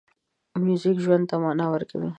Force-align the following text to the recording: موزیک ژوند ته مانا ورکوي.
موزیک 0.65 0.97
ژوند 1.03 1.25
ته 1.29 1.35
مانا 1.43 1.65
ورکوي. 1.73 2.09